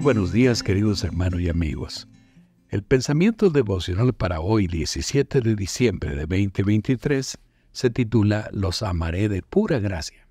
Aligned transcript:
buenos 0.00 0.32
días 0.32 0.62
queridos 0.62 1.04
hermanos 1.04 1.40
y 1.42 1.50
amigos. 1.50 2.08
El 2.70 2.82
pensamiento 2.82 3.50
devocional 3.50 4.14
para 4.14 4.40
hoy, 4.40 4.66
17 4.66 5.42
de 5.42 5.54
diciembre 5.54 6.16
de 6.16 6.26
2023, 6.26 7.38
se 7.72 7.90
titula 7.90 8.48
Los 8.52 8.82
amaré 8.82 9.28
de 9.28 9.42
pura 9.42 9.78
gracia. 9.78 10.26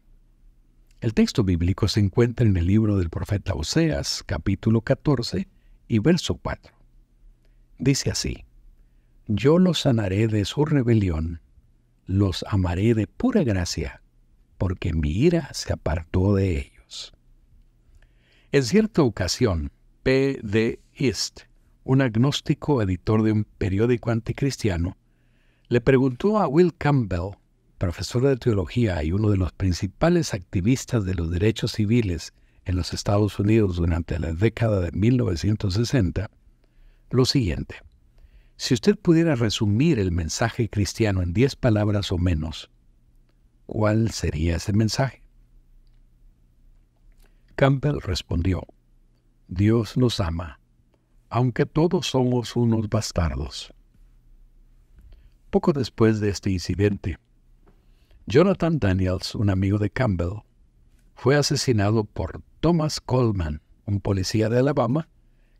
El 1.01 1.13
texto 1.13 1.43
bíblico 1.43 1.87
se 1.87 1.99
encuentra 1.99 2.47
en 2.47 2.57
el 2.57 2.65
libro 2.65 2.97
del 2.97 3.11
profeta 3.11 3.53
Oseas, 3.53 4.23
capítulo 4.25 4.81
14 4.81 5.47
y 5.87 5.99
verso 5.99 6.35
4. 6.35 6.73
Dice 7.77 8.09
así, 8.09 8.45
Yo 9.27 9.59
los 9.59 9.81
sanaré 9.81 10.27
de 10.27 10.45
su 10.45 10.65
rebelión, 10.65 11.41
los 12.07 12.43
amaré 12.49 12.95
de 12.95 13.05
pura 13.05 13.43
gracia, 13.43 14.01
porque 14.57 14.93
mi 14.93 15.11
ira 15.11 15.49
se 15.53 15.71
apartó 15.73 16.33
de 16.33 16.57
ellos. 16.57 16.78
En 18.51 18.63
cierta 18.63 19.03
ocasión, 19.03 19.71
P. 20.01 20.39
D. 20.41 20.79
East, 20.95 21.41
un 21.83 22.01
agnóstico 22.01 22.81
editor 22.81 23.21
de 23.21 23.31
un 23.31 23.43
periódico 23.43 24.09
anticristiano, 24.09 24.97
le 25.67 25.81
preguntó 25.81 26.39
a 26.39 26.47
Will 26.47 26.73
Campbell, 26.75 27.37
profesor 27.77 28.23
de 28.23 28.37
teología 28.37 29.03
y 29.03 29.11
uno 29.11 29.29
de 29.29 29.37
los 29.37 29.51
principales 29.51 30.33
activistas 30.33 31.05
de 31.05 31.13
los 31.13 31.29
derechos 31.29 31.73
civiles 31.73 32.33
en 32.65 32.75
los 32.75 32.91
Estados 32.91 33.37
Unidos 33.37 33.75
durante 33.75 34.17
la 34.17 34.33
década 34.33 34.79
de 34.79 34.93
1960, 34.93 36.31
lo 37.11 37.25
siguiente. 37.25 37.75
Si 38.57 38.73
usted 38.73 38.97
pudiera 38.97 39.35
resumir 39.35 39.99
el 39.99 40.11
mensaje 40.11 40.69
cristiano 40.69 41.21
en 41.21 41.33
diez 41.33 41.55
palabras 41.55 42.11
o 42.11 42.17
menos, 42.17 42.71
¿cuál 43.67 44.09
sería 44.09 44.55
ese 44.55 44.73
mensaje? 44.73 45.21
Campbell 47.59 47.99
respondió, 47.99 48.65
Dios 49.49 49.97
nos 49.97 50.21
ama, 50.21 50.61
aunque 51.27 51.65
todos 51.65 52.07
somos 52.07 52.55
unos 52.55 52.87
bastardos. 52.87 53.73
Poco 55.49 55.73
después 55.73 56.21
de 56.21 56.29
este 56.29 56.51
incidente, 56.51 57.19
Jonathan 58.27 58.79
Daniels, 58.79 59.35
un 59.35 59.49
amigo 59.49 59.77
de 59.77 59.89
Campbell, 59.89 60.43
fue 61.15 61.35
asesinado 61.35 62.05
por 62.05 62.41
Thomas 62.61 63.01
Coleman, 63.01 63.61
un 63.85 63.99
policía 63.99 64.47
de 64.47 64.59
Alabama 64.59 65.09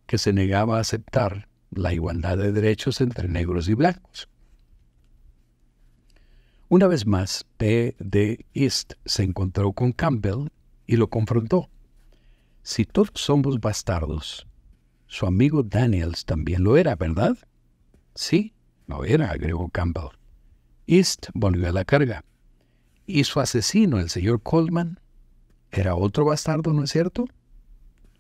que 0.06 0.18
se 0.18 0.32
negaba 0.32 0.78
a 0.78 0.80
aceptar 0.80 1.50
la 1.70 1.92
igualdad 1.92 2.38
de 2.38 2.54
derechos 2.54 3.02
entre 3.02 3.28
negros 3.28 3.68
y 3.68 3.74
blancos. 3.74 4.30
Una 6.70 6.88
vez 6.88 7.06
más, 7.06 7.46
P. 7.58 7.98
D. 8.00 8.46
East 8.54 8.94
se 9.04 9.24
encontró 9.24 9.74
con 9.74 9.92
Campbell 9.92 10.48
y 10.88 10.96
lo 10.96 11.10
confrontó. 11.10 11.70
Si 12.62 12.86
todos 12.86 13.12
somos 13.16 13.60
bastardos, 13.60 14.48
su 15.08 15.26
amigo 15.26 15.64
Daniels 15.64 16.26
también 16.26 16.64
lo 16.64 16.78
era, 16.78 16.96
¿verdad? 16.96 17.38
Sí, 18.16 18.54
lo 18.88 19.06
era, 19.06 19.32
agregó 19.32 19.70
Campbell. 19.70 20.10
East 20.88 21.28
volvió 21.34 21.70
a 21.70 21.72
la 21.72 21.86
carga. 21.86 22.24
¿Y 23.06 23.24
su 23.24 23.40
asesino, 23.40 24.00
el 24.00 24.10
señor 24.10 24.42
Coleman, 24.42 25.00
era 25.72 25.96
otro 25.96 26.26
bastardo, 26.26 26.74
no 26.74 26.84
es 26.84 26.92
cierto? 26.92 27.26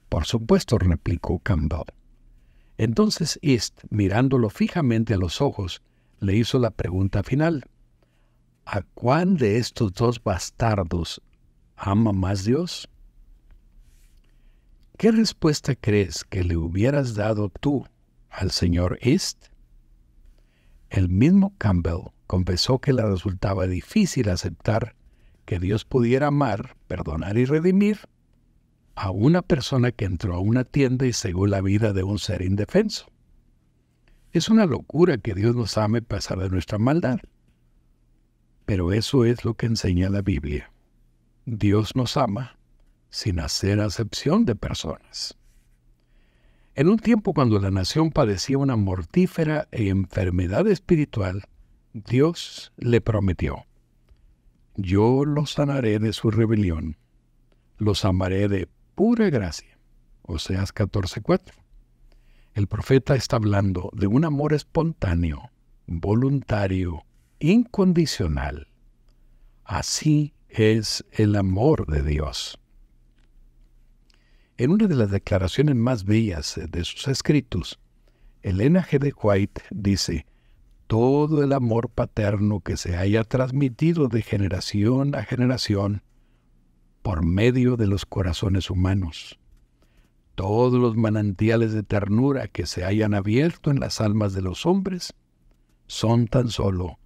Por 0.07 0.25
supuesto, 0.25 0.77
replicó 0.77 1.39
Campbell. 1.39 1.93
Entonces 2.77 3.37
East, 3.41 3.81
mirándolo 3.89 4.49
fijamente 4.49 5.13
a 5.13 5.17
los 5.17 5.41
ojos, 5.41 5.81
le 6.19 6.35
hizo 6.35 6.59
la 6.59 6.71
pregunta 6.71 7.23
final. 7.23 7.65
¿A 8.65 8.81
cuál 8.93 9.37
de 9.37 9.57
estos 9.57 9.93
dos 9.93 10.23
bastardos 10.23 11.21
ama 11.75 12.13
más 12.13 12.45
Dios? 12.45 12.89
¿Qué 14.99 15.13
respuesta 15.13 15.75
crees 15.75 16.25
que 16.25 16.43
le 16.43 16.57
hubieras 16.57 17.15
dado 17.15 17.47
tú 17.47 17.85
al 18.29 18.51
señor 18.51 18.99
East? 18.99 19.45
El 20.89 21.07
mismo 21.07 21.53
Campbell 21.57 22.11
confesó 22.27 22.79
que 22.79 22.91
le 22.91 23.03
resultaba 23.03 23.65
difícil 23.65 24.27
aceptar 24.27 24.97
que 25.45 25.57
Dios 25.57 25.85
pudiera 25.85 26.27
amar, 26.27 26.75
perdonar 26.87 27.37
y 27.37 27.45
redimir 27.45 28.09
a 28.95 29.09
una 29.09 29.41
persona 29.41 29.93
que 29.93 30.03
entró 30.03 30.35
a 30.35 30.41
una 30.41 30.65
tienda 30.65 31.05
y 31.05 31.13
cegó 31.13 31.47
la 31.47 31.61
vida 31.61 31.93
de 31.93 32.03
un 32.03 32.19
ser 32.19 32.41
indefenso. 32.41 33.05
Es 34.33 34.49
una 34.49 34.65
locura 34.65 35.17
que 35.17 35.33
Dios 35.33 35.55
nos 35.55 35.77
ame 35.77 35.99
a 35.99 36.01
pesar 36.01 36.39
de 36.39 36.49
nuestra 36.49 36.77
maldad. 36.77 37.19
Pero 38.65 38.91
eso 38.91 39.23
es 39.23 39.45
lo 39.45 39.53
que 39.53 39.67
enseña 39.67 40.09
la 40.09 40.23
Biblia. 40.23 40.73
Dios 41.45 41.95
nos 41.95 42.17
ama 42.17 42.58
sin 43.09 43.39
hacer 43.39 43.79
acepción 43.79 44.45
de 44.45 44.55
personas. 44.55 45.37
En 46.75 46.87
un 46.87 46.97
tiempo 46.97 47.33
cuando 47.33 47.59
la 47.59 47.71
nación 47.71 48.11
padecía 48.11 48.57
una 48.57 48.75
mortífera 48.75 49.67
enfermedad 49.71 50.67
espiritual, 50.67 51.43
Dios 51.93 52.71
le 52.77 53.01
prometió, 53.01 53.65
yo 54.75 55.25
los 55.25 55.53
sanaré 55.53 55.99
de 55.99 56.13
su 56.13 56.31
rebelión, 56.31 56.97
los 57.77 58.05
amaré 58.05 58.47
de 58.47 58.69
pura 58.95 59.29
gracia. 59.29 59.77
Oseas 60.21 60.73
14:4. 60.73 61.53
El 62.53 62.67
profeta 62.67 63.15
está 63.15 63.37
hablando 63.37 63.89
de 63.93 64.07
un 64.07 64.25
amor 64.25 64.53
espontáneo, 64.53 65.49
voluntario, 65.87 67.03
incondicional. 67.39 68.67
Así 69.63 70.33
es 70.49 71.05
el 71.11 71.35
amor 71.35 71.87
de 71.87 72.03
Dios. 72.03 72.58
En 74.59 74.71
una 74.71 74.87
de 74.87 74.95
las 74.95 75.09
declaraciones 75.09 75.77
más 75.77 76.03
bellas 76.03 76.59
de 76.69 76.83
sus 76.83 77.07
escritos, 77.07 77.79
Elena 78.41 78.85
G. 78.85 78.99
de 78.99 79.13
White 79.13 79.61
dice, 79.71 80.25
todo 80.85 81.41
el 81.45 81.53
amor 81.53 81.87
paterno 81.87 82.59
que 82.59 82.75
se 82.75 82.97
haya 82.97 83.23
transmitido 83.23 84.09
de 84.09 84.21
generación 84.21 85.15
a 85.15 85.23
generación 85.23 86.03
por 87.01 87.23
medio 87.23 87.77
de 87.77 87.87
los 87.87 88.05
corazones 88.05 88.69
humanos, 88.69 89.39
todos 90.35 90.73
los 90.73 90.97
manantiales 90.97 91.71
de 91.71 91.83
ternura 91.83 92.49
que 92.49 92.65
se 92.65 92.83
hayan 92.83 93.13
abierto 93.13 93.71
en 93.71 93.79
las 93.79 94.01
almas 94.01 94.33
de 94.33 94.41
los 94.41 94.65
hombres, 94.65 95.13
son 95.87 96.27
tan 96.27 96.49
solo 96.49 96.99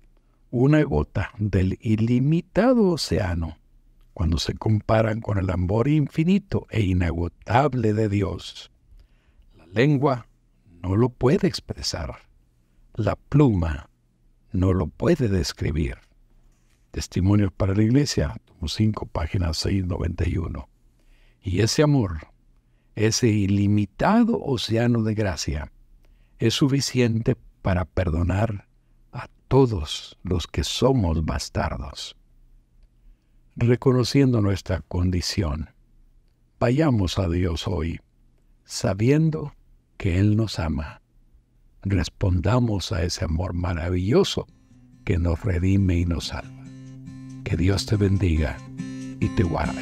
una 0.50 0.82
gota 0.82 1.30
del 1.38 1.78
ilimitado 1.82 2.88
océano 2.88 3.60
cuando 4.14 4.38
se 4.38 4.54
comparan 4.54 5.22
con 5.22 5.38
el 5.38 5.50
amor 5.50 5.88
infinito 5.88 6.68
e 6.70 6.82
inagotable 6.82 7.94
de 7.94 8.10
Dios. 8.10 8.72
La 9.56 9.66
lengua 9.66 10.28
no 10.82 10.96
lo 10.96 11.10
puede 11.10 11.48
expresar. 11.48 12.16
La 12.94 13.16
pluma 13.16 13.90
no 14.52 14.74
lo 14.74 14.88
puede 14.88 15.28
describir. 15.30 15.98
Testimonios 16.92 17.52
para 17.52 17.74
la 17.74 17.82
Iglesia, 17.82 18.36
5, 18.66 19.08
página 19.08 19.54
691. 19.54 20.70
Y 21.42 21.62
ese 21.62 21.82
amor, 21.84 22.28
ese 22.96 23.28
ilimitado 23.28 24.40
océano 24.40 25.02
de 25.02 25.16
gracia, 25.16 25.72
es 26.38 26.54
suficiente 26.54 27.36
para 27.62 27.86
perdonar 27.86 28.68
a 29.12 29.28
todos 29.48 30.18
los 30.24 30.46
que 30.46 30.64
somos 30.64 31.26
bastardos 31.26 32.16
reconociendo 33.56 34.42
nuestra 34.42 34.82
condición. 34.82 35.70
Vayamos 36.60 37.20
a 37.20 37.28
Dios 37.28 37.68
hoy, 37.68 38.00
sabiendo 38.66 39.54
que 39.98 40.20
Él 40.20 40.36
nos 40.36 40.60
ama. 40.60 41.02
Respondamos 41.82 42.92
a 42.92 43.04
ese 43.04 43.26
amor 43.26 43.54
maravilloso 43.54 44.48
que 45.04 45.18
nos 45.18 45.42
redime 45.44 46.00
y 46.00 46.06
nos 46.06 46.28
salva. 46.28 46.64
Que 47.44 47.58
Dios 47.58 47.86
te 47.86 47.98
bendiga 47.98 48.58
y 49.20 49.28
te 49.30 49.44
guarde. 49.44 49.82